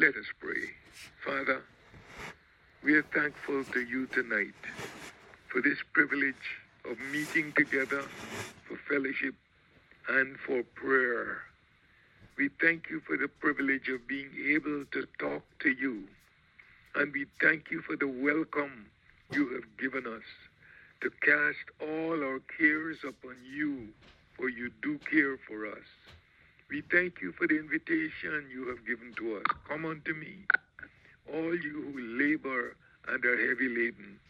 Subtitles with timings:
[0.00, 0.62] Let us pray.
[1.24, 1.60] Father,
[2.84, 4.54] we are thankful to you tonight
[5.48, 6.36] for this privilege
[6.88, 8.02] of meeting together
[8.68, 9.34] for fellowship
[10.08, 11.38] and for prayer.
[12.36, 16.04] We thank you for the privilege of being able to talk to you.
[16.94, 18.86] And we thank you for the welcome
[19.32, 20.22] you have given us
[21.00, 23.88] to cast all our cares upon you,
[24.36, 26.17] for you do care for us.
[26.70, 29.44] We thank you for the invitation you have given to us.
[29.66, 30.44] Come unto me,
[31.32, 34.20] all you who labor and are heavy laden,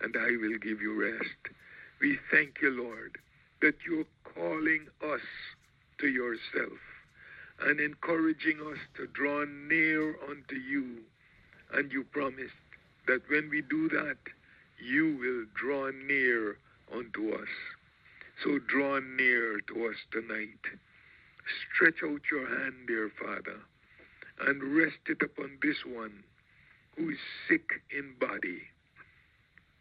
[0.00, 1.54] and I will give you rest.
[2.00, 3.18] We thank you, Lord,
[3.62, 5.22] that you're calling us
[5.98, 6.78] to yourself
[7.62, 10.98] and encouraging us to draw near unto you.
[11.72, 12.54] And you promised
[13.08, 14.18] that when we do that,
[14.78, 16.58] you will draw near
[16.94, 17.48] unto us.
[18.44, 20.78] So draw near to us tonight.
[21.48, 23.58] Stretch out your hand, dear Father,
[24.46, 26.24] and rest it upon this one
[26.96, 28.60] who is sick in body.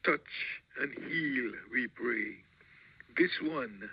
[0.05, 0.19] Touch
[0.79, 2.37] and heal, we pray.
[3.17, 3.89] This one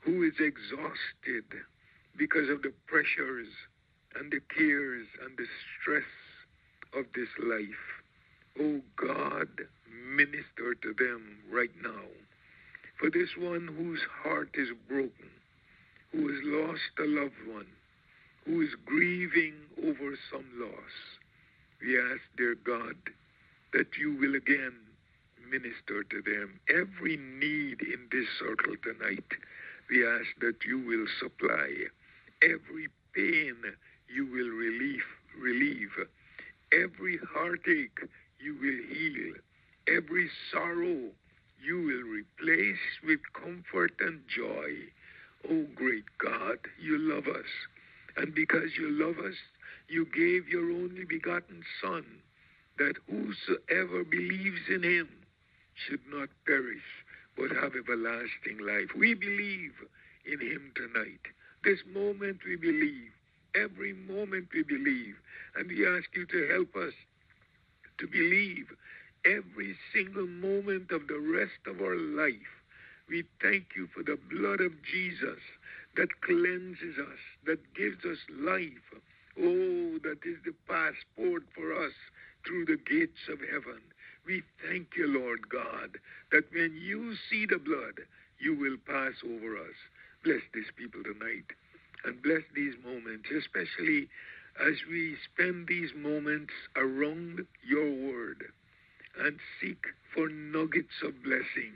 [0.00, 1.44] who is exhausted
[2.16, 3.48] because of the pressures
[4.14, 5.46] and the cares and the
[5.80, 6.04] stress
[6.94, 7.84] of this life.
[8.60, 9.48] Oh God,
[10.14, 12.04] minister to them right now.
[12.98, 15.30] For this one whose heart is broken,
[16.16, 17.66] who has lost a loved one,
[18.46, 19.54] who is grieving
[19.86, 20.94] over some loss,
[21.80, 22.96] we ask, dear God,
[23.74, 24.72] that you will again
[25.50, 26.58] minister to them.
[26.70, 29.24] Every need in this circle tonight,
[29.90, 31.68] we ask that you will supply.
[32.42, 33.56] Every pain
[34.08, 35.04] you will relieve,
[35.38, 35.92] relieve.
[36.72, 37.98] Every heartache
[38.40, 39.34] you will heal.
[39.94, 41.10] Every sorrow
[41.62, 44.95] you will replace with comfort and joy.
[45.48, 47.46] Oh, great God, you love us.
[48.16, 49.36] And because you love us,
[49.88, 52.04] you gave your only begotten Son,
[52.78, 55.08] that whosoever believes in him
[55.74, 56.82] should not perish,
[57.36, 58.88] but have everlasting life.
[58.96, 59.72] We believe
[60.24, 61.20] in him tonight.
[61.64, 63.12] This moment we believe.
[63.54, 65.14] Every moment we believe.
[65.54, 66.94] And we ask you to help us
[67.98, 68.66] to believe
[69.24, 72.55] every single moment of the rest of our life.
[73.08, 75.38] We thank you for the blood of Jesus
[75.96, 79.00] that cleanses us, that gives us life.
[79.38, 81.92] Oh, that is the passport for us
[82.44, 83.80] through the gates of heaven.
[84.26, 85.98] We thank you, Lord God,
[86.32, 88.00] that when you see the blood,
[88.40, 89.76] you will pass over us.
[90.24, 91.46] Bless these people tonight
[92.04, 94.08] and bless these moments, especially
[94.60, 98.44] as we spend these moments around your word
[99.18, 99.84] and seek
[100.14, 101.72] for nuggets of blessing,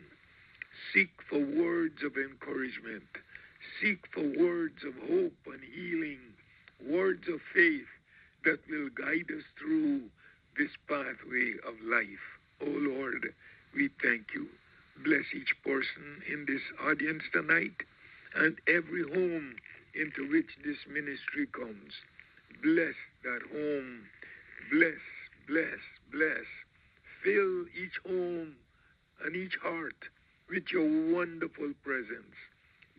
[0.92, 3.04] seek for words of encouragement,
[3.80, 6.20] seek for words of hope and healing,
[6.88, 7.88] words of faith
[8.44, 10.02] that will guide us through
[10.56, 12.26] this pathway of life.
[12.62, 13.32] Oh Lord,
[13.74, 14.48] we thank you.
[15.04, 17.84] Bless each person in this audience tonight
[18.34, 19.56] and every home
[19.94, 21.94] into which this ministry comes.
[22.62, 24.02] Bless that home.
[24.70, 25.00] Bless,
[25.48, 25.80] bless,
[26.12, 26.46] bless.
[27.24, 28.54] Fill each home
[29.24, 30.08] and each heart
[30.50, 32.34] with your wonderful presence.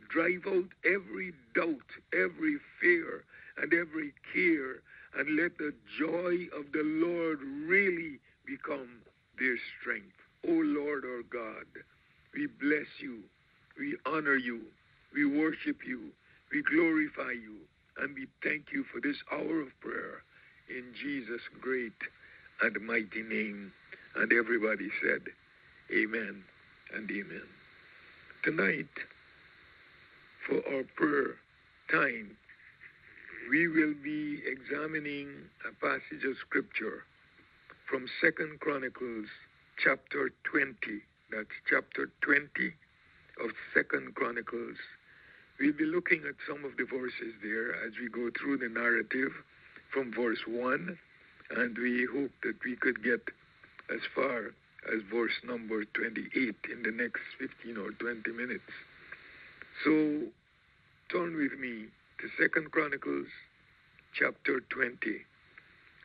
[0.10, 3.24] Drive out every doubt, every fear,
[3.58, 4.82] and every care,
[5.18, 9.02] and let the joy of the Lord really become
[9.38, 10.16] their strength.
[10.48, 11.68] O oh Lord our God,
[12.34, 13.20] we bless you,
[13.78, 14.62] we honor you,
[15.14, 16.12] we worship you,
[16.52, 17.58] we glorify you,
[17.98, 20.24] and we thank you for this hour of prayer
[20.70, 21.94] in Jesus' great
[22.62, 23.74] and mighty name.
[24.16, 25.22] And everybody said,
[25.94, 26.44] Amen
[26.96, 27.48] and Amen.
[28.44, 28.90] Tonight,
[30.48, 31.36] for our prayer
[31.92, 32.38] time,
[33.50, 35.30] we will be examining
[35.68, 37.04] a passage of scripture
[37.90, 39.28] from Second Chronicles
[39.84, 40.76] chapter 20.
[41.32, 42.74] That's chapter 20
[43.44, 44.78] of Second Chronicles
[45.62, 49.32] We'll be looking at some of the verses there as we go through the narrative
[49.94, 50.98] from verse 1,
[51.52, 53.22] and we hope that we could get
[53.94, 54.56] as far
[54.90, 58.72] as verse number 28 in the next 15 or 20 minutes.
[59.84, 60.28] So
[61.12, 61.88] turn with me
[62.20, 63.28] to Second Chronicles
[64.14, 64.98] chapter 20.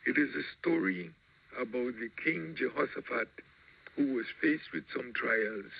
[0.05, 1.11] It is a story
[1.59, 3.29] about the king Jehoshaphat
[3.95, 5.73] who was faced with some trials.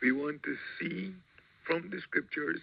[0.00, 1.12] We want to see
[1.66, 2.60] from the scriptures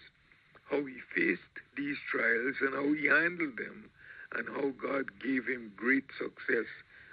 [0.70, 3.90] how he faced these trials and how he handled them
[4.34, 6.66] and how God gave him great success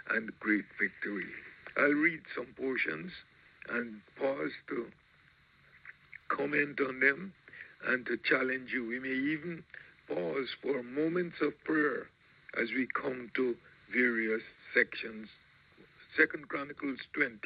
[0.10, 1.30] and great victory.
[1.78, 3.12] I'll read some portions
[3.70, 4.88] and pause to
[6.28, 7.34] comment on them
[7.88, 8.88] and to challenge you.
[8.88, 9.64] We may even
[10.08, 12.08] pause for moments of prayer
[12.62, 13.56] as we come to
[13.94, 14.42] various
[14.74, 15.28] sections.
[16.18, 17.40] Second Chronicles 20.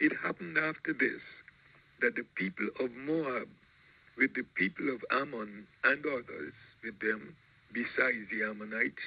[0.00, 1.22] It happened after this
[2.00, 3.48] that the people of Moab,
[4.18, 6.52] with the people of Ammon and others
[6.84, 7.34] with them,
[7.72, 9.02] besides the Ammonites,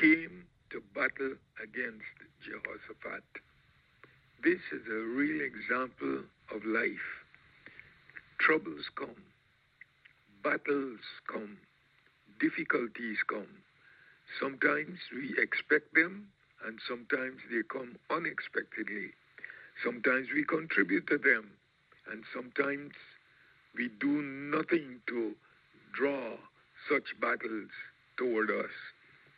[0.00, 3.22] came to battle against Jehoshaphat.
[4.42, 7.22] This is a real example of life.
[8.40, 9.22] Troubles come,
[10.42, 10.98] battles
[11.30, 11.58] come,
[12.40, 13.62] difficulties come.
[14.40, 16.26] Sometimes we expect them,
[16.66, 19.12] and sometimes they come unexpectedly.
[19.84, 21.52] Sometimes we contribute to them,
[22.10, 22.94] and sometimes
[23.76, 25.36] we do nothing to
[25.92, 26.34] draw
[26.90, 27.70] such battles
[28.16, 28.74] toward us.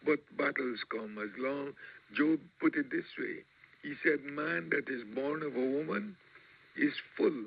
[0.06, 1.74] But battles come as long,
[2.14, 3.44] Job put it this way.
[3.84, 6.16] He said, Man that is born of a woman
[6.74, 7.44] is full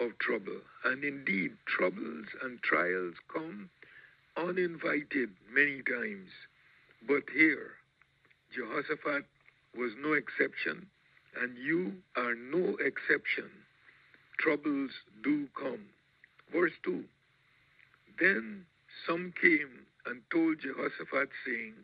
[0.00, 0.60] of trouble.
[0.84, 3.70] And indeed, troubles and trials come
[4.36, 6.30] uninvited many times.
[7.06, 7.74] But here,
[8.52, 9.24] Jehoshaphat
[9.76, 10.88] was no exception,
[11.40, 13.48] and you are no exception.
[14.36, 14.90] Troubles
[15.22, 15.86] do come.
[16.52, 17.04] Verse 2
[18.18, 18.66] Then
[19.06, 21.74] some came and told Jehoshaphat, saying,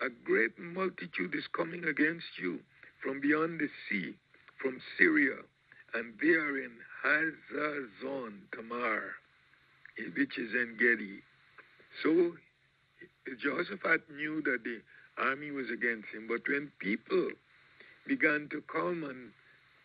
[0.00, 2.60] A great multitude is coming against you
[3.06, 4.14] from beyond the sea,
[4.60, 5.36] from Syria,
[5.94, 6.72] and they are in
[7.04, 9.14] Hazazon Tamar,
[10.16, 11.22] which is En Gedi.
[12.02, 12.32] So
[13.40, 14.80] Jehoshaphat knew that the
[15.22, 17.28] army was against him, but when people
[18.08, 19.30] began to come and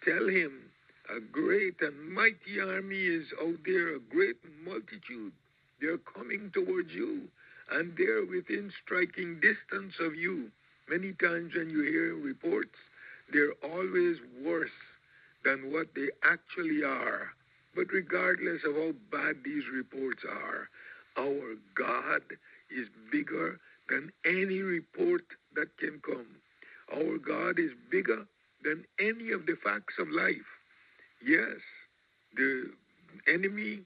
[0.04, 0.72] tell him,
[1.16, 5.34] a great and mighty army is out there, a great multitude,
[5.80, 7.28] they're coming towards you,
[7.72, 10.50] and they're within striking distance of you.
[10.90, 12.76] Many times when you hear reports,
[13.32, 14.70] they're always worse
[15.44, 17.30] than what they actually are.
[17.76, 20.70] But regardless of how bad these reports are,
[21.18, 22.22] our God
[22.70, 25.24] is bigger than any report
[25.56, 26.28] that can come.
[26.94, 28.26] Our God is bigger
[28.64, 30.36] than any of the facts of life.
[31.26, 31.60] Yes,
[32.36, 32.72] the
[33.28, 33.82] enemy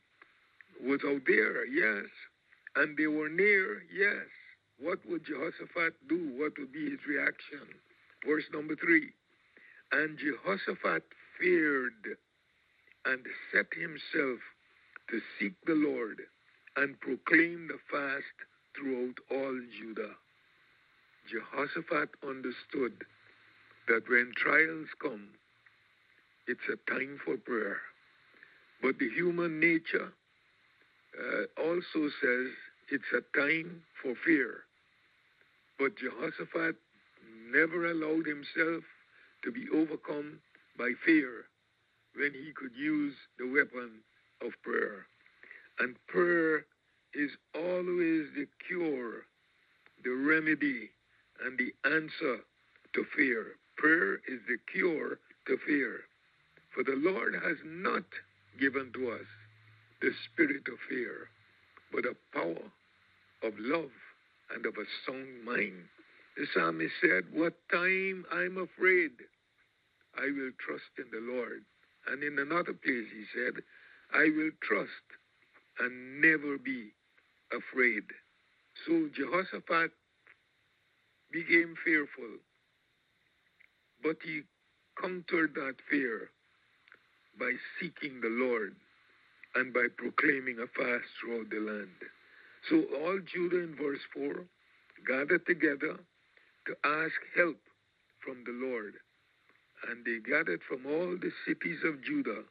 [0.83, 2.05] was out there, yes,
[2.75, 4.25] and they were near, yes.
[4.79, 6.33] What would Jehoshaphat do?
[6.37, 7.61] What would be his reaction?
[8.25, 9.11] Verse number three.
[9.91, 11.03] And Jehoshaphat
[11.39, 12.17] feared
[13.05, 13.21] and
[13.53, 14.39] set himself
[15.09, 16.21] to seek the Lord
[16.77, 18.37] and proclaim the fast
[18.75, 20.15] throughout all Judah.
[21.29, 22.93] Jehoshaphat understood
[23.87, 25.29] that when trials come,
[26.47, 27.77] it's a time for prayer.
[28.81, 30.11] But the human nature
[31.17, 32.47] uh, also says
[32.89, 34.63] it's a time for fear.
[35.79, 36.75] But Jehoshaphat
[37.51, 38.83] never allowed himself
[39.45, 40.39] to be overcome
[40.77, 41.45] by fear
[42.15, 44.01] when he could use the weapon
[44.41, 45.05] of prayer.
[45.79, 46.65] And prayer
[47.13, 49.23] is always the cure,
[50.03, 50.89] the remedy,
[51.43, 52.39] and the answer
[52.93, 53.55] to fear.
[53.77, 56.01] Prayer is the cure to fear.
[56.73, 58.03] For the Lord has not
[58.59, 59.27] given to us
[60.01, 61.29] the spirit of fear,
[61.91, 62.71] but a power
[63.43, 63.91] of love
[64.53, 65.83] and of a sound mind.
[66.37, 69.11] The psalmist said, What time I'm afraid,
[70.17, 71.63] I will trust in the Lord.
[72.07, 73.63] And in another place, he said,
[74.13, 75.07] I will trust
[75.79, 76.91] and never be
[77.51, 78.03] afraid.
[78.85, 79.91] So Jehoshaphat
[81.31, 82.39] became fearful,
[84.03, 84.43] but he
[85.01, 86.29] countered that fear
[87.39, 88.75] by seeking the Lord
[89.55, 91.99] and by proclaiming a fast throughout the land.
[92.69, 94.45] So all Judah in verse 4
[95.07, 95.97] gathered together
[96.67, 97.57] to ask help
[98.23, 98.93] from the Lord.
[99.95, 102.43] And they gathered from all the cities of Judah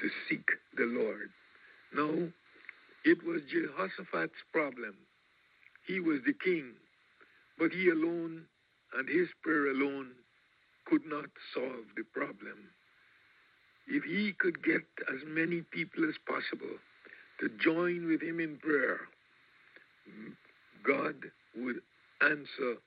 [0.00, 0.44] to seek
[0.76, 1.30] the Lord.
[1.94, 2.32] No,
[3.04, 4.94] it was Jehoshaphat's problem.
[5.86, 6.72] He was the king,
[7.58, 8.46] but he alone
[8.96, 10.12] and his prayer alone
[10.86, 12.70] could not solve the problem.
[13.86, 16.76] If he could get as many people as possible
[17.40, 19.00] to join with him in prayer,
[20.84, 21.14] God
[21.56, 21.80] would
[22.20, 22.78] answer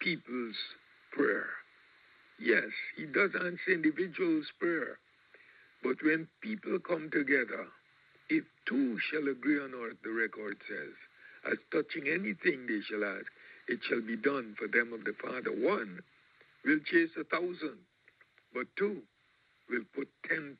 [0.00, 0.56] people's
[1.12, 1.61] prayer.
[2.42, 4.98] Yes, he does answer individuals' prayer,
[5.80, 7.68] but when people come together,
[8.28, 10.94] if two shall agree on earth, the record says,
[11.52, 13.26] as touching anything they shall ask,
[13.68, 15.52] it shall be done for them of the Father.
[15.52, 16.00] One
[16.64, 17.78] will chase a thousand,
[18.52, 19.02] but two
[19.70, 20.58] will put 10,000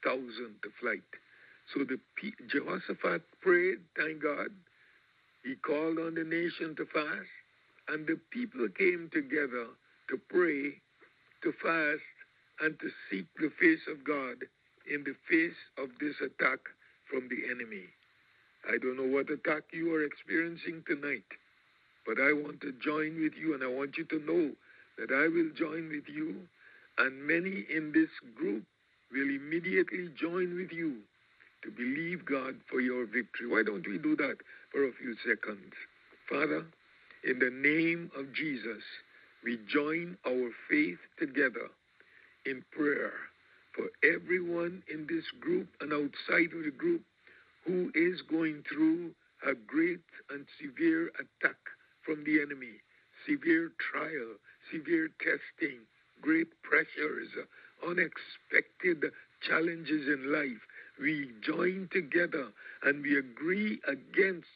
[0.63, 1.03] to flight.
[1.75, 1.99] So the
[2.47, 4.51] Jehoshaphat prayed, thank God.
[5.43, 7.27] He called on the nation to fast,
[7.89, 9.67] and the people came together
[10.11, 10.81] to pray,
[11.43, 12.03] to fast,
[12.61, 14.37] and to seek the face of God
[14.93, 16.61] in the face of this attack
[17.11, 17.87] from the enemy.
[18.69, 21.27] I don't know what attack you are experiencing tonight,
[22.07, 24.53] but I want to join with you and I want you to know
[24.99, 26.37] that I will join with you,
[26.99, 28.63] and many in this group
[29.11, 30.99] will immediately join with you
[31.65, 33.49] to believe God for your victory.
[33.49, 34.37] Why don't we do that
[34.71, 35.73] for a few seconds?
[36.29, 36.67] Father,
[37.25, 38.83] in the name of Jesus,
[39.45, 41.69] we join our faith together
[42.47, 43.13] in prayer
[43.75, 47.03] for everyone in this group and outside of the group
[47.67, 49.11] who is going through
[49.47, 51.57] a great and severe attack
[52.05, 52.79] from the enemy,
[53.27, 54.37] severe trial,
[54.73, 55.81] severe testing,
[56.21, 57.29] great pressures,
[57.87, 59.13] unexpected
[59.49, 60.63] challenges in life.
[61.01, 62.49] We join together
[62.85, 64.47] and we agree against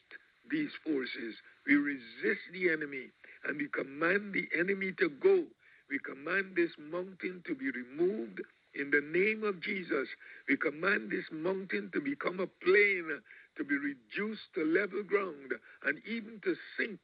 [0.50, 1.34] these forces.
[1.66, 3.10] We resist the enemy
[3.46, 5.44] and we command the enemy to go.
[5.88, 8.40] We command this mountain to be removed
[8.74, 10.08] in the name of Jesus.
[10.48, 13.20] We command this mountain to become a plain,
[13.56, 17.00] to be reduced to level ground, and even to sink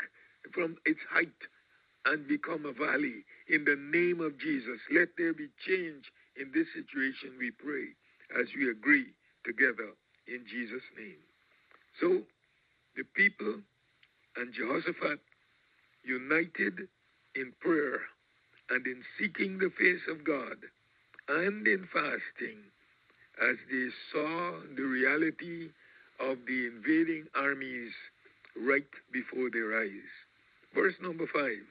[0.53, 1.29] from its height
[2.07, 3.25] and become a valley.
[3.49, 6.05] In the name of Jesus, let there be change
[6.37, 7.95] in this situation, we pray,
[8.41, 9.07] as we agree
[9.45, 9.95] together
[10.27, 11.23] in Jesus' name.
[12.01, 12.23] So,
[12.97, 13.61] the people
[14.37, 15.21] and Jehoshaphat
[16.05, 16.89] united
[17.35, 18.01] in prayer
[18.71, 20.57] and in seeking the face of God
[21.29, 22.59] and in fasting
[23.41, 25.69] as they saw the reality
[26.21, 27.93] of the invading armies
[28.57, 30.11] right before their eyes.
[30.75, 31.65] Verse number five.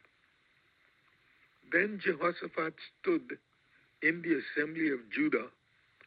[1.72, 3.38] Then Jehoshaphat stood
[4.02, 5.48] in the assembly of Judah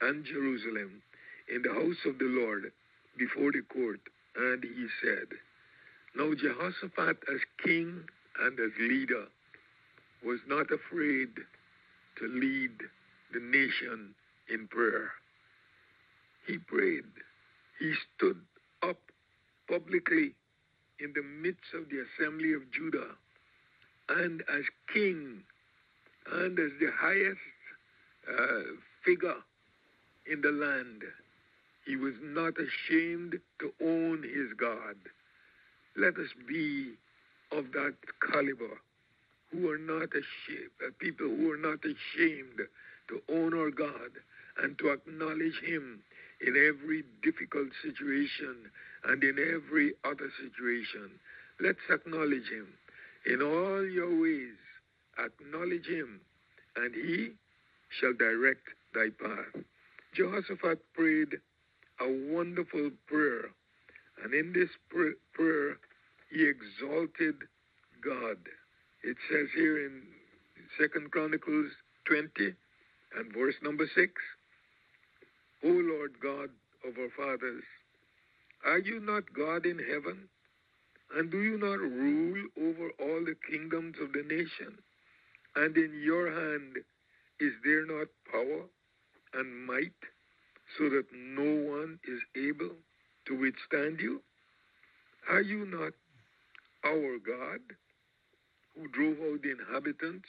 [0.00, 1.02] and Jerusalem
[1.54, 2.72] in the house of the Lord
[3.16, 4.00] before the court,
[4.36, 5.28] and he said,
[6.16, 8.04] Now Jehoshaphat, as king
[8.40, 9.26] and as leader,
[10.24, 11.30] was not afraid
[12.18, 12.72] to lead
[13.32, 14.14] the nation
[14.48, 15.10] in prayer.
[16.46, 17.04] He prayed.
[17.80, 18.40] He stood
[18.82, 18.98] up
[19.68, 20.34] publicly
[21.00, 23.16] in the midst of the assembly of Judah
[24.08, 25.42] and as king
[26.32, 27.38] and as the highest
[28.28, 28.62] uh,
[29.04, 29.42] figure
[30.30, 31.02] in the land.
[31.84, 34.96] He was not ashamed to own his God.
[35.96, 36.94] Let us be
[37.52, 37.94] of that
[38.30, 38.80] caliber
[39.50, 42.60] who are not ashamed, uh, people who are not ashamed
[43.08, 44.10] to honor God
[44.62, 46.00] and to acknowledge Him
[46.40, 48.56] in every difficult situation
[49.04, 51.10] and in every other situation.
[51.60, 52.66] Let's acknowledge Him.
[53.26, 54.58] In all your ways,
[55.18, 56.20] acknowledge Him,
[56.76, 57.30] and He
[58.00, 59.62] shall direct thy path.
[60.14, 61.38] Jehoshaphat prayed
[62.00, 63.50] a wonderful prayer,
[64.22, 65.76] and in this prayer,
[66.30, 67.36] he exalted
[68.02, 68.38] God.
[69.02, 70.02] It says here in
[70.80, 71.70] Second Chronicles
[72.06, 72.54] 20,
[73.16, 74.12] and verse number six
[75.64, 76.50] O Lord God
[76.86, 77.62] of our fathers,
[78.64, 80.28] are you not God in heaven?
[81.16, 84.78] And do you not rule over all the kingdoms of the nation?
[85.56, 86.78] And in your hand
[87.40, 88.64] is there not power
[89.34, 89.92] and might,
[90.78, 92.76] so that no one is able
[93.26, 94.20] to withstand you?
[95.28, 95.92] Are you not
[96.84, 97.60] our God,
[98.76, 100.28] who drove out the inhabitants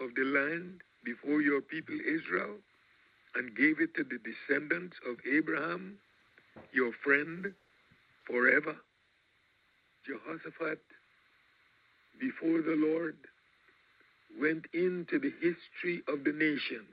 [0.00, 2.56] of the land before your people Israel
[3.34, 5.98] and gave it to the descendants of Abraham,
[6.72, 7.52] your friend,
[8.26, 8.76] forever.
[10.06, 10.78] Jehoshaphat,
[12.20, 13.16] before the Lord,
[14.40, 16.86] went into the history of the nation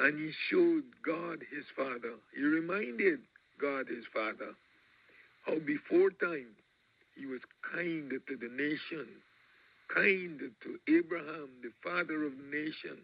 [0.00, 2.14] and he showed God his father.
[2.34, 3.20] He reminded
[3.60, 4.54] God his father
[5.46, 6.48] how before time
[7.14, 7.40] he was
[7.72, 9.06] kind to the nation
[9.94, 12.98] kind to Abraham, the father of the nation,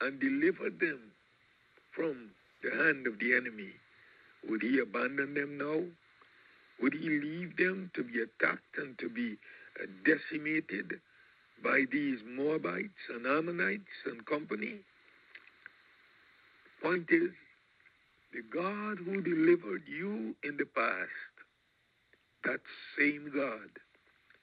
[0.00, 1.00] and delivered them
[1.94, 2.30] from
[2.62, 3.70] the hand of the enemy,
[4.48, 5.82] would he abandon them now?
[6.82, 9.36] Would he leave them to be attacked and to be
[9.80, 11.00] uh, decimated
[11.62, 14.80] by these Moabites and Ammonites and company?
[16.82, 17.30] Point is,
[18.32, 21.10] the God who delivered you in the past,
[22.44, 22.60] that
[22.98, 23.70] same God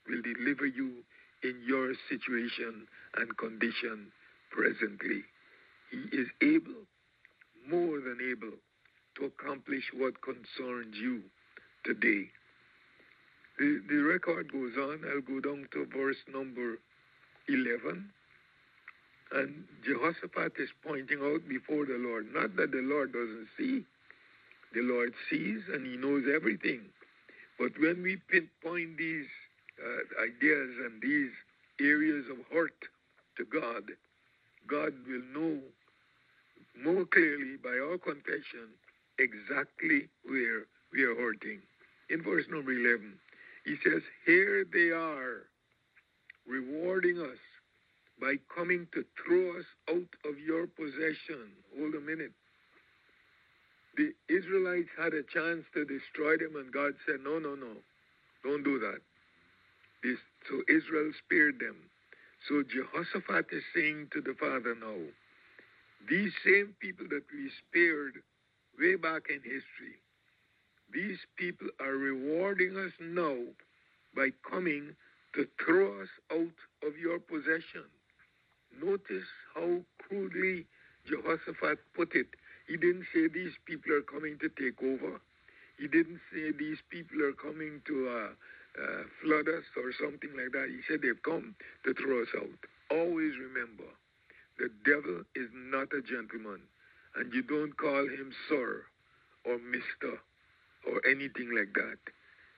[0.08, 1.04] will deliver you
[1.44, 2.88] in your situation
[3.18, 4.12] and condition
[4.52, 5.24] presently.
[5.92, 6.88] He is able,
[7.70, 8.58] more than able,
[9.18, 11.22] to accomplish what concerns you
[11.84, 12.30] today.
[13.60, 15.02] The, the record goes on.
[15.08, 16.80] I'll go down to verse number
[17.48, 18.10] 11.
[19.34, 23.84] And Jehoshaphat is pointing out before the Lord, not that the Lord doesn't see,
[24.74, 26.82] the Lord sees and he knows everything.
[27.58, 29.26] But when we pinpoint these
[29.82, 31.32] uh, ideas and these
[31.82, 32.78] areas of hurt
[33.38, 33.84] to God,
[34.68, 35.60] God will know
[36.84, 38.70] more clearly by our confession
[39.18, 41.62] exactly where we are hurting.
[42.10, 43.14] In verse number 11,
[43.66, 45.48] he says, Here they are,
[46.48, 47.38] rewarding us
[48.24, 51.52] by coming to throw us out of your possession.
[51.78, 52.32] Hold a minute.
[53.98, 57.76] The Israelites had a chance to destroy them, and God said, No, no, no,
[58.42, 59.02] don't do that.
[60.04, 60.18] This,
[60.50, 61.76] so Israel spared them.
[62.48, 64.96] So Jehoshaphat is saying to the Father now,
[66.10, 68.16] these same people that we spared
[68.80, 70.00] way back in history,
[70.94, 73.36] these people are rewarding us now
[74.16, 74.96] by coming
[75.36, 77.84] to throw us out of your possession.
[78.82, 80.66] Notice how crudely
[81.06, 82.28] Jehoshaphat put it.
[82.68, 85.20] He didn't say these people are coming to take over.
[85.78, 90.52] He didn't say these people are coming to uh, uh, flood us or something like
[90.54, 90.70] that.
[90.70, 92.60] He said they've come to throw us out.
[92.92, 93.90] Always remember,
[94.60, 96.62] the devil is not a gentleman,
[97.16, 98.84] and you don't call him sir
[99.46, 100.20] or mister
[100.88, 102.00] or anything like that.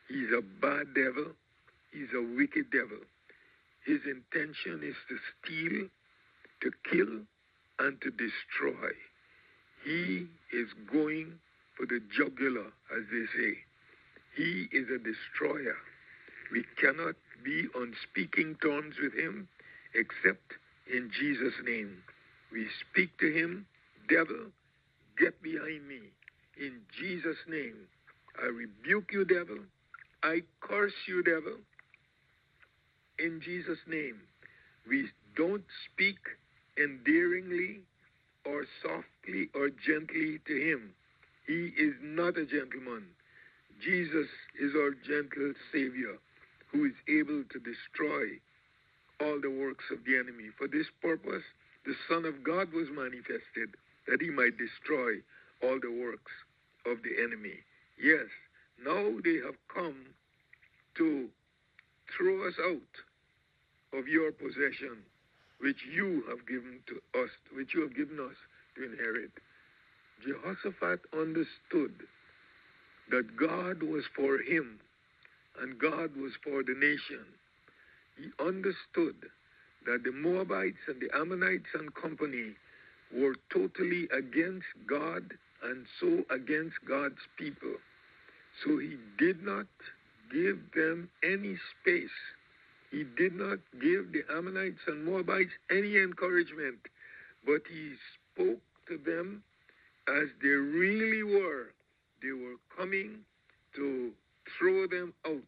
[0.08, 1.34] He's a bad devil.
[1.92, 3.00] He's a wicked devil.
[3.86, 5.88] His intention is to steal,
[6.62, 7.22] to kill,
[7.80, 8.90] and to destroy.
[9.84, 11.34] He is going
[11.78, 13.58] for the jugular, as they say.
[14.36, 15.76] He is a destroyer.
[16.52, 19.48] We cannot be on speaking terms with him
[19.94, 20.54] except
[20.92, 22.04] in Jesus' name.
[22.52, 23.66] We speak to him,
[24.10, 24.52] devil,
[25.18, 26.00] get behind me.
[26.58, 27.76] In Jesus' name,
[28.42, 29.60] I rebuke you, devil.
[30.24, 31.58] I curse you, devil.
[33.20, 34.18] In Jesus' name,
[34.88, 36.18] we don't speak
[36.78, 37.80] endearingly
[38.46, 40.94] or softly or gently to him.
[41.48, 43.06] He is not a gentleman.
[43.84, 44.28] Jesus
[44.60, 46.18] is our gentle Savior
[46.72, 48.40] who is able to destroy
[49.22, 50.50] all the works of the enemy.
[50.58, 51.44] For this purpose,
[51.86, 53.76] the Son of God was manifested
[54.08, 55.22] that he might destroy
[55.64, 56.32] all the works
[56.86, 57.64] of the enemy.
[58.02, 58.28] Yes,
[58.84, 60.06] now they have come
[60.98, 61.30] to
[62.18, 64.98] throw us out of your possession,
[65.66, 68.36] which you have given to us, which you have given us
[68.76, 69.32] to inherit.
[70.24, 71.92] Jehoshaphat understood
[73.10, 74.80] that God was for him
[75.60, 77.26] and God was for the nation.
[78.16, 79.16] He understood
[79.88, 82.54] that the Moabites and the Ammonites and company
[83.12, 85.24] were totally against God
[85.64, 87.74] and so against God's people.
[88.64, 89.66] So he did not
[90.32, 92.20] give them any space.
[92.92, 96.80] He did not give the Ammonites and Moabites any encouragement,
[97.46, 97.94] but he
[98.34, 99.44] spoke to them
[100.08, 101.74] as they really were.
[102.22, 103.20] They were coming
[103.76, 104.12] to
[104.58, 105.42] throw them out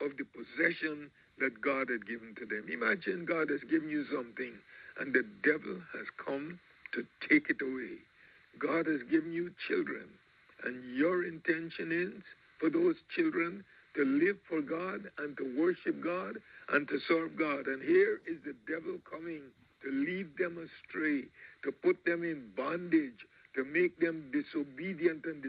[0.00, 2.66] of the possession that God had given to them.
[2.70, 4.52] Imagine God has given you something
[4.98, 6.58] and the devil has come
[6.92, 7.98] to take it away.
[8.58, 10.04] God has given you children,
[10.64, 12.22] and your intention is
[12.58, 13.64] for those children
[13.96, 16.38] to live for God and to worship God
[16.70, 17.66] and to serve God.
[17.66, 19.42] And here is the devil coming
[19.82, 21.24] to lead them astray,
[21.64, 25.42] to put them in bondage, to make them disobedient and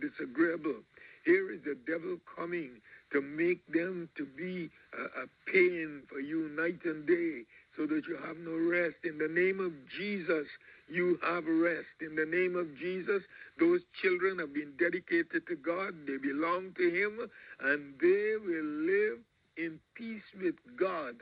[0.00, 0.82] disagreeable.
[1.24, 2.80] Here is the devil coming
[3.12, 7.44] to make them to be a, a pain for you night and day
[7.76, 8.96] so that you have no rest.
[9.04, 10.46] In the name of Jesus,
[10.88, 11.94] you have rest.
[12.00, 13.22] In the name of Jesus,
[13.58, 15.94] those children have been dedicated to God.
[16.06, 19.18] They belong to Him, and they will live
[19.56, 21.14] in peace with God.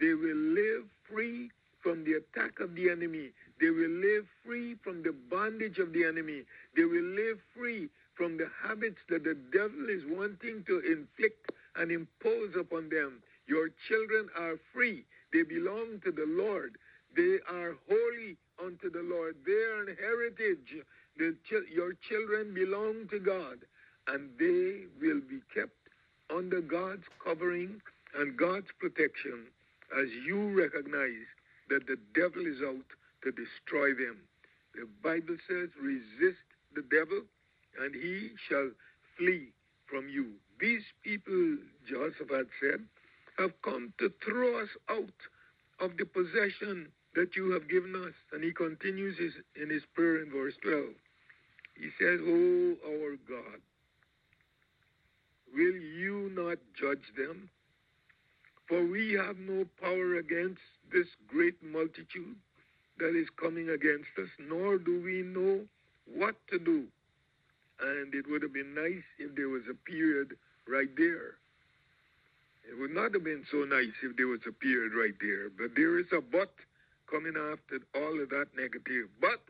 [0.00, 1.50] They will live free
[1.82, 3.30] from the attack of the enemy.
[3.60, 6.42] They will live free from the bondage of the enemy.
[6.76, 11.90] They will live free from the habits that the devil is wanting to inflict and
[11.90, 13.22] impose upon them.
[13.46, 15.04] Your children are free.
[15.32, 16.76] They belong to the Lord.
[17.16, 19.36] They are holy unto the Lord.
[19.46, 20.84] They are an heritage.
[21.16, 21.36] The,
[21.72, 23.58] your children belong to God,
[24.06, 25.76] and they will be kept
[26.34, 27.80] under God's covering
[28.16, 29.46] and God's protection
[29.98, 31.26] as you recognize
[31.68, 32.86] that the devil is out
[33.24, 34.18] to destroy them.
[34.74, 37.22] The Bible says, resist the devil,
[37.80, 38.70] and he shall
[39.18, 39.52] flee
[39.86, 40.32] from you.
[40.60, 42.80] These people, Jehoshaphat said,
[43.40, 45.20] have come to throw us out
[45.80, 48.14] of the possession that you have given us.
[48.32, 50.84] And he continues his, in his prayer in verse 12.
[51.76, 53.60] He says, Oh, our God,
[55.54, 57.48] will you not judge them?
[58.68, 60.60] For we have no power against
[60.92, 62.36] this great multitude
[62.98, 65.64] that is coming against us, nor do we know
[66.14, 66.84] what to do.
[67.80, 70.36] And it would have been nice if there was a period
[70.68, 71.40] right there.
[72.68, 75.50] It would not have been so nice if there was a period right there.
[75.50, 76.52] But there is a but
[77.10, 79.08] coming after all of that negative.
[79.20, 79.42] But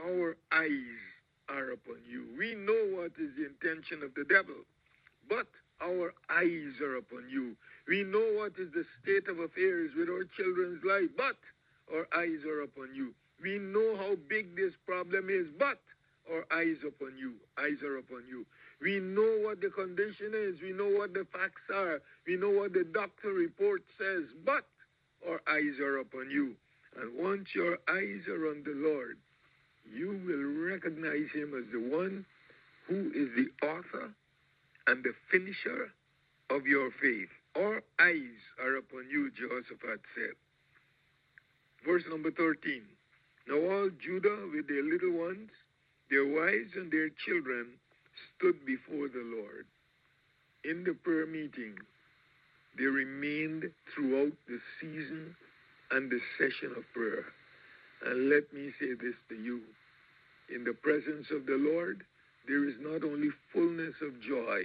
[0.00, 1.00] our eyes
[1.48, 2.26] are upon you.
[2.38, 4.62] We know what is the intention of the devil.
[5.28, 5.48] But
[5.80, 7.56] our eyes are upon you.
[7.88, 11.36] We know what is the state of affairs with our children's life, but
[11.92, 13.14] our eyes are upon you.
[13.42, 15.78] We know how big this problem is, but
[16.32, 17.34] our eyes upon you.
[17.58, 18.46] Eyes are upon you.
[18.80, 20.60] We know what the condition is.
[20.60, 22.00] We know what the facts are.
[22.26, 24.66] We know what the doctor report says, but
[25.26, 26.54] our eyes are upon you.
[27.00, 29.16] And once your eyes are on the Lord,
[29.84, 32.24] you will recognize him as the one
[32.86, 34.10] who is the author
[34.86, 35.92] and the finisher
[36.50, 37.28] of your faith.
[37.56, 40.34] Our eyes are upon you, Jehoshaphat said.
[41.84, 42.82] Verse number 13.
[43.48, 45.50] Now all Judah with their little ones,
[46.10, 47.78] their wives and their children
[48.36, 49.66] stood before the Lord.
[50.64, 51.74] In the prayer meeting,
[52.78, 55.34] they remained throughout the season
[55.90, 57.24] and the session of prayer.
[58.04, 59.60] And let me say this to you.
[60.54, 62.04] In the presence of the Lord,
[62.46, 64.62] there is not only fullness of joy,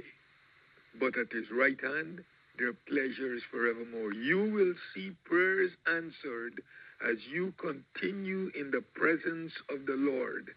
[0.99, 2.23] but at his right hand,
[2.59, 4.13] are pleasures forevermore.
[4.13, 6.61] You will see prayers answered
[7.09, 10.51] as you continue in the presence of the Lord.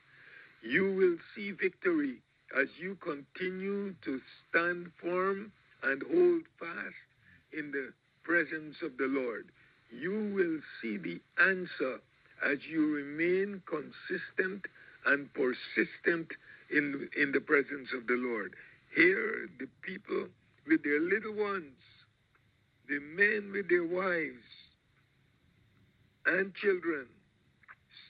[0.62, 2.18] You will see victory
[2.58, 5.52] as you continue to stand firm
[5.82, 6.94] and hold fast
[7.52, 9.46] in the presence of the Lord.
[9.90, 12.00] You will see the answer
[12.44, 14.66] as you remain consistent
[15.06, 16.28] and persistent
[16.70, 18.54] in, in the presence of the Lord.
[18.94, 20.28] Here, the people
[20.66, 21.76] with their little ones,
[22.88, 24.44] the men with their wives
[26.26, 27.06] and children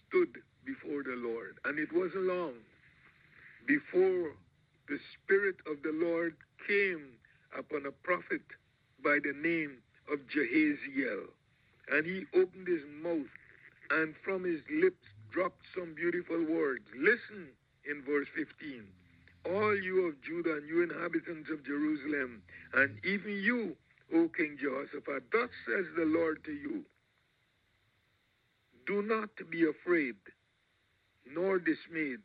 [0.09, 0.29] stood
[0.65, 1.59] before the Lord.
[1.65, 2.55] And it wasn't long
[3.67, 4.33] before
[4.89, 6.35] the Spirit of the Lord
[6.67, 7.17] came
[7.59, 8.43] upon a prophet
[9.03, 9.79] by the name
[10.13, 11.29] of Jehaziel.
[11.91, 13.33] And he opened his mouth,
[13.91, 16.85] and from his lips dropped some beautiful words.
[16.97, 17.49] Listen
[17.85, 18.85] in verse 15.
[19.47, 23.77] All you of Judah and you inhabitants of Jerusalem, and even you,
[24.15, 26.85] O King Jehoshaphat, thus says the Lord to you
[28.87, 30.17] Do not be afraid,
[31.27, 32.21] nor dismayed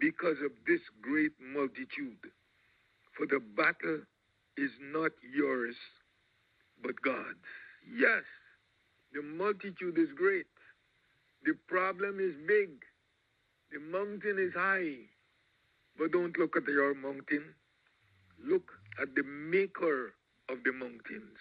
[0.00, 2.32] because of this great multitude.
[3.16, 4.00] For the battle
[4.56, 5.76] is not yours,
[6.82, 7.46] but God's.
[7.94, 8.24] Yes,
[9.12, 10.46] the multitude is great.
[11.44, 12.70] The problem is big.
[13.72, 14.96] The mountain is high.
[15.98, 17.54] But don't look at your mountain.
[18.42, 20.14] Look at the maker
[20.48, 21.38] of the mountains.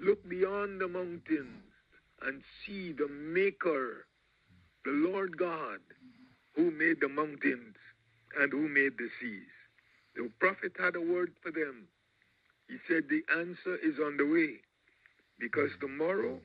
[0.00, 1.64] Look beyond the mountains
[2.22, 4.06] and see the maker,
[4.84, 5.80] the Lord God,
[6.56, 7.76] who made the mountains
[8.40, 9.52] and who made the seas.
[10.16, 11.86] The prophet had a word for them.
[12.68, 14.56] He said, The answer is on the way
[15.38, 16.40] because tomorrow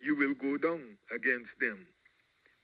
[0.00, 1.86] you will go down against them.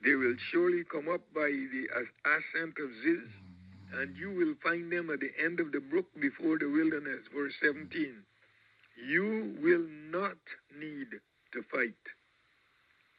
[0.03, 1.87] They will surely come up by the
[2.25, 3.29] ascent of Ziz,
[4.01, 7.21] and you will find them at the end of the brook before the wilderness.
[7.35, 8.23] Verse 17.
[9.09, 10.39] You will not
[10.79, 11.09] need
[11.53, 12.01] to fight.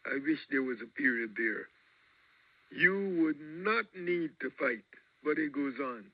[0.05, 1.67] I wish there was a period there
[2.71, 4.85] you would not need to fight,
[5.23, 6.05] but it goes on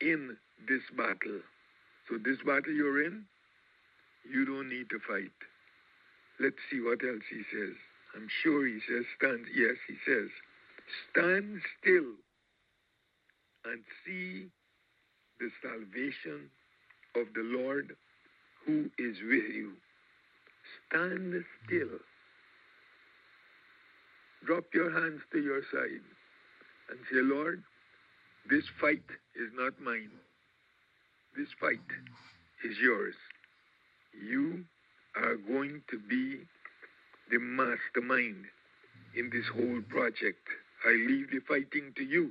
[0.00, 0.36] in
[0.68, 1.40] this battle.
[2.08, 3.24] So, this battle you're in,
[4.30, 5.32] you don't need to fight.
[6.38, 7.74] Let's see what else he says.
[8.14, 9.46] I'm sure he says, stand.
[9.54, 10.28] Yes, he says,
[11.10, 12.12] stand still
[13.64, 14.46] and see
[15.40, 16.50] the salvation
[17.16, 17.96] of the Lord
[18.64, 19.72] who is with you.
[20.88, 21.98] Stand still
[24.46, 26.04] drop your hands to your side
[26.90, 27.62] and say, Lord,
[28.48, 29.02] this fight
[29.34, 30.10] is not mine.
[31.36, 31.80] This fight
[32.64, 33.14] is yours.
[34.14, 34.64] You
[35.16, 36.38] are going to be
[37.30, 38.44] the mastermind
[39.16, 40.46] in this whole project.
[40.86, 42.30] I leave the fighting to you,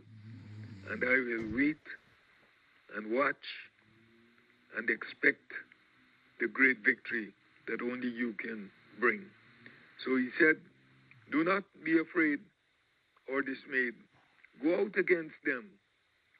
[0.90, 1.84] and I will wait
[2.96, 3.36] and watch
[4.78, 5.52] and expect
[6.40, 7.34] the great victory
[7.68, 9.22] that only you can bring.
[10.06, 10.58] So he said,
[11.32, 12.40] do not be afraid
[13.32, 13.96] or dismayed.
[14.64, 15.66] Go out against them,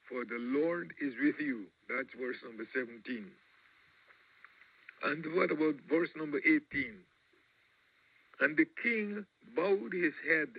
[0.10, 1.66] for the Lord is with you.
[1.90, 3.26] That's verse number 17.
[5.04, 6.96] And what about verse number 18?
[8.42, 10.50] And the king bowed his head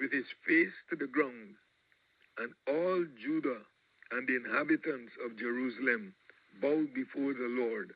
[0.00, 1.54] with his face to the ground,
[2.38, 3.62] and all Judah
[4.10, 6.14] and the inhabitants of Jerusalem
[6.60, 7.92] bowed before the Lord,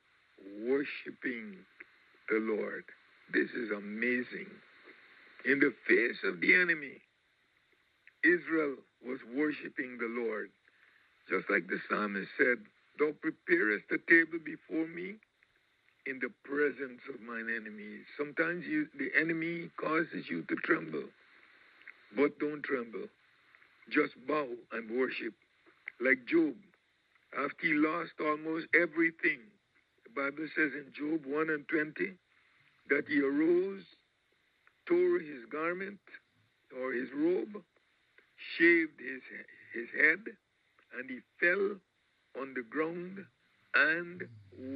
[0.63, 1.57] worshiping
[2.29, 2.85] the Lord.
[3.33, 4.49] This is amazing.
[5.45, 7.01] In the face of the enemy,
[8.25, 10.51] Israel was worshiping the Lord.
[11.31, 12.59] Just like the psalmist said,
[12.99, 15.17] Thou preparest a table before me
[16.07, 18.03] in the presence of mine enemies.
[18.17, 21.05] Sometimes you, the enemy causes you to tremble,
[22.17, 23.07] but don't tremble.
[23.91, 25.35] Just bow and worship.
[26.01, 26.55] Like Job,
[27.37, 29.41] after he lost almost everything.
[30.05, 32.13] The Bible says in Job 1 and 20
[32.91, 33.85] that he arose,
[34.89, 36.01] tore his garment
[36.81, 37.63] or his robe,
[38.57, 39.23] shaved his,
[39.75, 40.25] his head,
[40.99, 41.77] and he fell
[42.41, 43.19] on the ground
[43.75, 44.23] and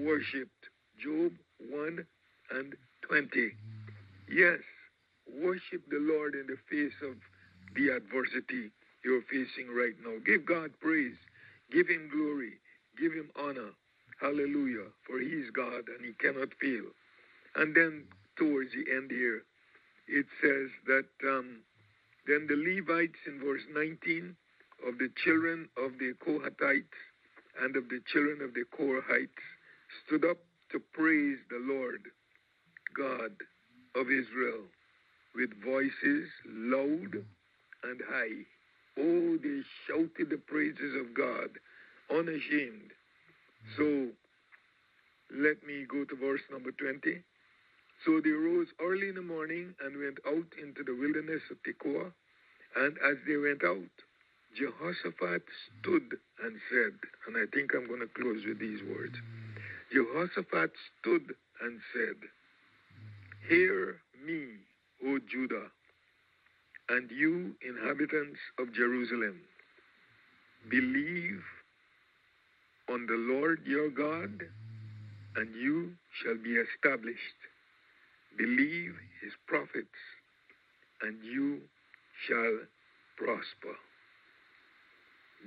[0.04, 0.68] worshipped.
[1.02, 1.32] Job
[1.70, 2.06] 1
[2.50, 2.74] and
[3.08, 3.52] 20.
[4.30, 4.58] Yes,
[5.42, 7.16] worship the Lord in the face of
[7.74, 8.70] the adversity
[9.04, 10.18] you're facing right now.
[10.24, 11.16] Give God praise,
[11.72, 12.60] give Him glory,
[12.98, 13.70] give Him honor.
[14.20, 14.94] Hallelujah.
[15.06, 16.86] For He is God and He cannot fail.
[17.56, 18.04] And then
[18.36, 19.42] towards the end here,
[20.08, 21.60] it says that um,
[22.26, 24.36] then the Levites in verse 19
[24.86, 27.00] of the children of the Kohathites
[27.62, 29.42] and of the children of the Korahites
[30.06, 30.38] stood up
[30.70, 32.02] to praise the Lord
[32.96, 33.32] God
[33.94, 34.64] of Israel
[35.34, 37.24] with voices loud
[37.84, 38.44] and high.
[38.98, 41.50] Oh, they shouted the praises of God,
[42.10, 42.92] unashamed.
[43.76, 44.08] So
[45.34, 47.22] let me go to verse number 20.
[48.04, 52.12] So they rose early in the morning and went out into the wilderness of Tekoa.
[52.76, 53.92] And as they went out,
[54.56, 55.42] Jehoshaphat
[55.80, 56.92] stood and said,
[57.26, 59.14] and I think I'm going to close with these words
[59.92, 62.16] Jehoshaphat stood and said,
[63.48, 64.46] Hear me,
[65.06, 65.68] O Judah,
[66.88, 69.40] and you, inhabitants of Jerusalem,
[70.70, 71.42] believe
[72.88, 74.42] on the Lord your God,
[75.36, 77.18] and you shall be established.
[78.38, 80.00] Believe his prophets,
[81.02, 81.60] and you
[82.26, 82.58] shall
[83.18, 83.76] prosper.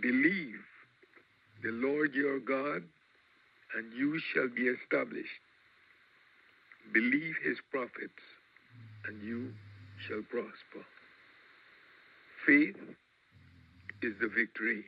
[0.02, 0.62] Believe
[1.64, 2.84] the Lord your God,
[3.76, 5.42] and you shall be established.
[6.94, 8.22] Believe his prophets,
[9.08, 9.52] and you
[10.08, 10.86] shall prosper.
[12.46, 12.78] Faith
[14.04, 14.86] is the victory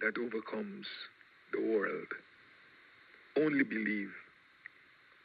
[0.00, 0.86] that overcomes
[1.52, 2.08] the world.
[3.36, 4.10] Only believe.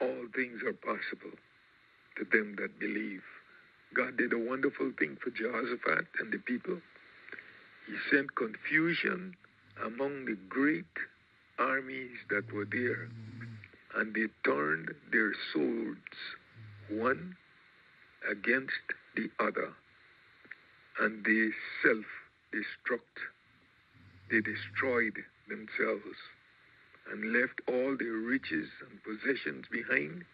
[0.02, 1.38] All things are possible
[2.18, 3.24] to them that believe.
[3.94, 6.80] God did a wonderful thing for Jehoshaphat and the people.
[7.88, 9.36] He sent confusion
[9.84, 10.86] among the great
[11.58, 13.08] armies that were there,
[13.96, 16.18] and they turned their swords
[16.90, 17.36] one
[18.30, 18.74] against
[19.16, 19.74] the other,
[21.00, 21.50] and they
[21.84, 22.06] self
[22.54, 23.18] destruct.
[24.30, 26.18] They destroyed themselves
[27.12, 30.26] and left all their riches and possessions behind.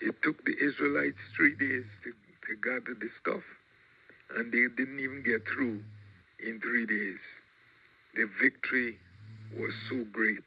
[0.00, 3.42] It took the Israelites three days to, to gather the stuff,
[4.36, 5.82] and they didn't even get through
[6.44, 7.18] in three days.
[8.14, 8.98] The victory
[9.58, 10.44] was so great,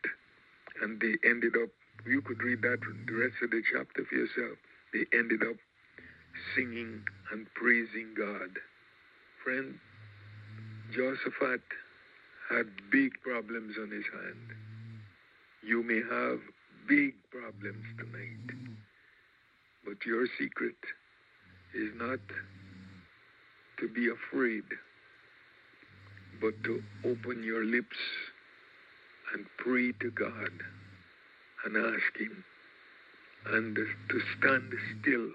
[0.82, 1.70] and they ended up,
[2.06, 4.58] you could read that the rest of the chapter for yourself.
[4.94, 5.58] They ended up
[6.56, 8.52] singing and praising God.
[9.44, 9.76] Friend,
[10.94, 11.62] Jehoshaphat
[12.50, 14.50] had big problems on his hand.
[15.64, 16.40] You may have
[16.88, 18.58] big problems tonight,
[19.86, 20.76] but your secret
[21.74, 22.20] is not
[23.80, 24.64] to be afraid,
[26.40, 27.98] but to open your lips
[29.34, 30.52] and pray to God
[31.66, 32.44] and ask Him
[33.46, 35.30] and to stand still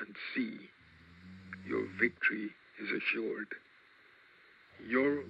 [0.00, 0.58] and see
[1.66, 2.50] your victory
[2.80, 3.48] is assured.
[4.88, 5.22] Your,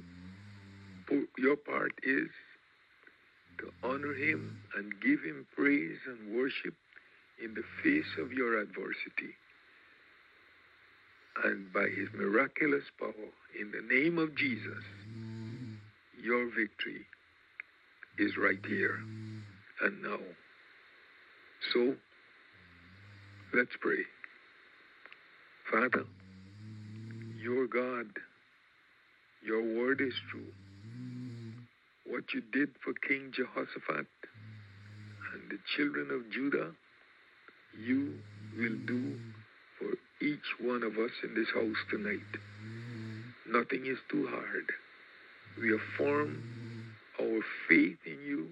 [1.39, 2.29] your part is
[3.59, 6.75] to honor him and give him praise and worship
[7.43, 9.35] in the face of your adversity.
[11.45, 13.13] And by his miraculous power,
[13.61, 14.83] in the name of Jesus,
[16.23, 17.07] your victory
[18.19, 18.99] is right here
[19.83, 20.19] and now.
[21.73, 21.95] So,
[23.53, 24.05] let's pray.
[25.71, 26.05] Father,
[27.43, 28.07] your God,
[29.45, 30.53] your word is true.
[32.07, 34.07] What you did for King Jehoshaphat
[35.35, 36.71] and the children of Judah,
[37.85, 38.15] you
[38.59, 39.19] will do
[39.79, 42.21] for each one of us in this house tonight.
[43.49, 44.73] Nothing is too hard.
[45.61, 46.43] We affirm
[47.21, 48.49] our faith in you,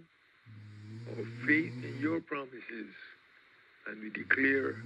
[1.11, 2.93] our faith in your promises,
[3.87, 4.77] and we declare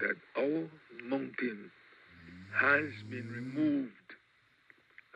[0.00, 0.68] that our
[1.08, 1.70] mountain
[2.58, 3.90] has been removed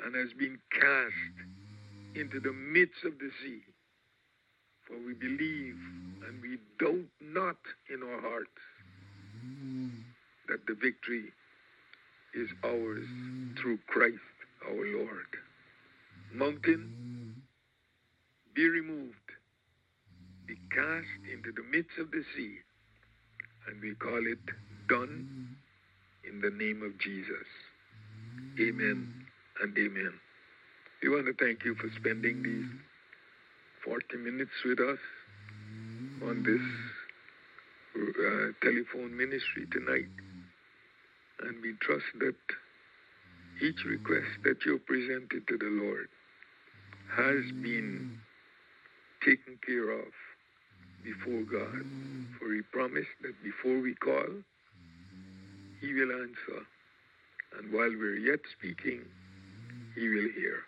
[0.04, 3.60] and has been cast into the midst of the sea.
[4.94, 5.76] For we believe
[6.28, 7.56] and we doubt not
[7.92, 8.60] in our hearts
[10.48, 11.32] that the victory
[12.34, 13.06] is ours
[13.60, 14.14] through Christ
[14.66, 15.26] our Lord.
[16.32, 17.42] Mountain,
[18.54, 19.14] be removed,
[20.46, 22.58] be cast into the midst of the sea,
[23.66, 24.38] and we call it
[24.88, 25.56] done
[26.28, 27.48] in the name of Jesus.
[28.60, 29.12] Amen
[29.60, 30.12] and amen.
[31.02, 32.93] We want to thank you for spending these
[33.84, 34.98] 40 minutes with us
[36.22, 36.62] on this
[38.02, 40.08] uh, telephone ministry tonight.
[41.40, 42.36] And we trust that
[43.60, 46.08] each request that you presented to the Lord
[47.14, 48.18] has been
[49.22, 50.08] taken care of
[51.04, 51.84] before God.
[52.38, 54.32] For He promised that before we call,
[55.82, 56.64] He will answer.
[57.58, 59.02] And while we're yet speaking,
[59.94, 60.60] He will hear.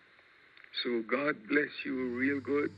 [0.84, 2.70] So God bless you real good.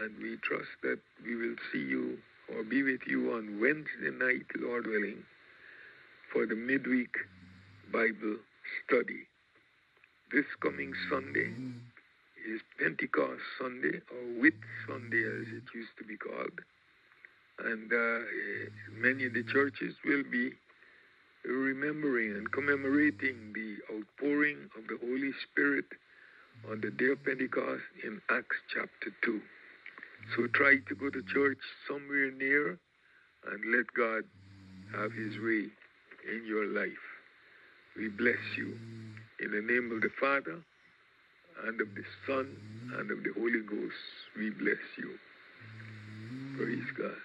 [0.00, 4.46] And we trust that we will see you or be with you on Wednesday night,
[4.58, 5.22] Lord willing,
[6.32, 7.14] for the midweek
[7.92, 8.36] Bible
[8.84, 9.26] study.
[10.32, 11.52] This coming Sunday
[12.48, 14.54] is Pentecost Sunday, or Whit
[14.88, 16.58] Sunday as it used to be called.
[17.58, 18.24] And uh,
[18.98, 20.52] many of the churches will be
[21.44, 25.84] remembering and commemorating the outpouring of the Holy Spirit
[26.70, 29.40] on the day of Pentecost in Acts chapter 2.
[30.36, 31.58] So try to go to church
[31.88, 32.78] somewhere near
[33.50, 34.24] and let God
[34.96, 35.66] have his way
[36.32, 37.04] in your life.
[37.96, 38.78] We bless you.
[39.40, 40.62] In the name of the Father,
[41.66, 42.56] and of the Son,
[42.98, 43.94] and of the Holy Ghost,
[44.36, 45.18] we bless you.
[46.56, 47.16] Praise God.